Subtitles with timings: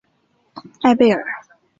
[0.81, 1.23] 艾贝尔。